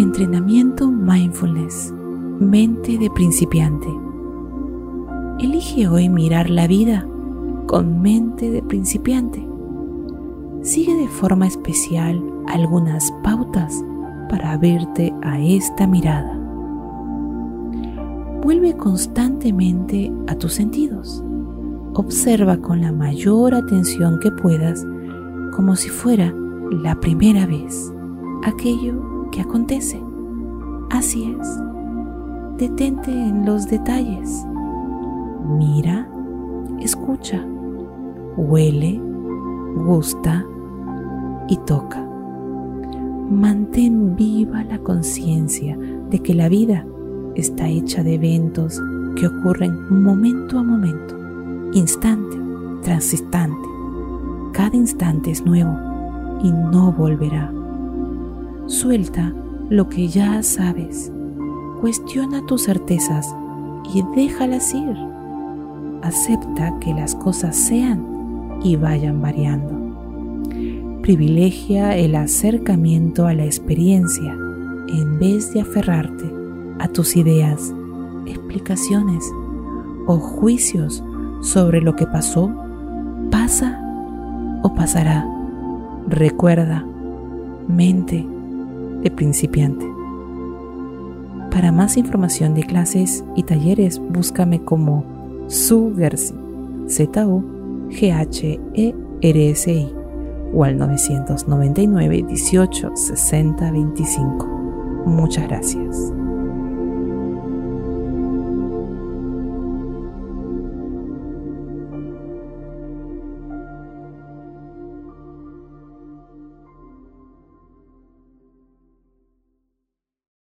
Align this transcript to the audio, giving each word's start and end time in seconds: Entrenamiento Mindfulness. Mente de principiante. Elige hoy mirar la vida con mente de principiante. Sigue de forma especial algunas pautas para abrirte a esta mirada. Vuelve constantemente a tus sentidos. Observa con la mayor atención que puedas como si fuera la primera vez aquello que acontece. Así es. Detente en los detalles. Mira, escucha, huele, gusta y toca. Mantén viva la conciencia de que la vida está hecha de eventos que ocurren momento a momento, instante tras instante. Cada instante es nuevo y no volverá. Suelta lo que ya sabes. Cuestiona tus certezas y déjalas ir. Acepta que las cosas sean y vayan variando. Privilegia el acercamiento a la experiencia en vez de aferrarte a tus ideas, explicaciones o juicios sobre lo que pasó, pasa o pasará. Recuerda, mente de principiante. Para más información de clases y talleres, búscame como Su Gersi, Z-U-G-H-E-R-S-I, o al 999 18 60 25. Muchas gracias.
Entrenamiento 0.00 0.90
Mindfulness. 0.90 1.92
Mente 2.38 2.96
de 2.96 3.10
principiante. 3.10 3.86
Elige 5.40 5.88
hoy 5.88 6.08
mirar 6.08 6.48
la 6.48 6.66
vida 6.66 7.06
con 7.66 8.00
mente 8.00 8.50
de 8.50 8.62
principiante. 8.62 9.46
Sigue 10.62 10.94
de 10.94 11.06
forma 11.06 11.46
especial 11.46 12.18
algunas 12.46 13.12
pautas 13.22 13.84
para 14.30 14.52
abrirte 14.52 15.12
a 15.20 15.38
esta 15.38 15.86
mirada. 15.86 16.34
Vuelve 18.42 18.74
constantemente 18.78 20.10
a 20.28 20.34
tus 20.34 20.54
sentidos. 20.54 21.22
Observa 21.92 22.56
con 22.56 22.80
la 22.80 22.90
mayor 22.90 23.54
atención 23.54 24.18
que 24.18 24.30
puedas 24.30 24.82
como 25.54 25.76
si 25.76 25.90
fuera 25.90 26.34
la 26.70 26.98
primera 27.00 27.44
vez 27.44 27.92
aquello 28.44 29.19
que 29.30 29.40
acontece. 29.40 30.02
Así 30.90 31.36
es. 31.38 31.60
Detente 32.58 33.10
en 33.10 33.46
los 33.46 33.68
detalles. 33.68 34.44
Mira, 35.58 36.08
escucha, 36.80 37.44
huele, 38.36 39.00
gusta 39.86 40.44
y 41.48 41.56
toca. 41.58 42.06
Mantén 43.30 44.16
viva 44.16 44.64
la 44.64 44.78
conciencia 44.78 45.76
de 46.10 46.18
que 46.18 46.34
la 46.34 46.48
vida 46.48 46.84
está 47.36 47.68
hecha 47.68 48.02
de 48.02 48.14
eventos 48.14 48.82
que 49.16 49.26
ocurren 49.26 50.02
momento 50.02 50.58
a 50.58 50.62
momento, 50.62 51.16
instante 51.72 52.36
tras 52.82 53.12
instante. 53.12 53.68
Cada 54.52 54.76
instante 54.76 55.30
es 55.30 55.44
nuevo 55.44 55.76
y 56.42 56.50
no 56.50 56.92
volverá. 56.92 57.59
Suelta 58.70 59.34
lo 59.68 59.88
que 59.88 60.06
ya 60.06 60.44
sabes. 60.44 61.10
Cuestiona 61.80 62.46
tus 62.46 62.66
certezas 62.66 63.34
y 63.92 64.04
déjalas 64.14 64.72
ir. 64.72 64.96
Acepta 66.02 66.78
que 66.78 66.94
las 66.94 67.16
cosas 67.16 67.56
sean 67.56 68.06
y 68.62 68.76
vayan 68.76 69.20
variando. 69.20 69.72
Privilegia 71.02 71.96
el 71.96 72.14
acercamiento 72.14 73.26
a 73.26 73.34
la 73.34 73.44
experiencia 73.44 74.38
en 74.88 75.18
vez 75.18 75.52
de 75.52 75.62
aferrarte 75.62 76.32
a 76.78 76.86
tus 76.86 77.16
ideas, 77.16 77.74
explicaciones 78.26 79.28
o 80.06 80.16
juicios 80.16 81.02
sobre 81.42 81.80
lo 81.80 81.96
que 81.96 82.06
pasó, 82.06 82.54
pasa 83.32 83.82
o 84.62 84.72
pasará. 84.76 85.28
Recuerda, 86.06 86.86
mente 87.66 88.28
de 89.02 89.10
principiante. 89.10 89.86
Para 91.50 91.72
más 91.72 91.96
información 91.96 92.54
de 92.54 92.62
clases 92.62 93.24
y 93.34 93.42
talleres, 93.42 93.98
búscame 93.98 94.62
como 94.64 95.04
Su 95.48 95.92
Gersi, 95.96 96.34
Z-U-G-H-E-R-S-I, 96.86 97.54
o 100.52 100.64
al 100.64 100.78
999 100.78 102.24
18 102.28 102.90
60 102.96 103.72
25. 103.72 104.46
Muchas 105.06 105.48
gracias. 105.48 106.12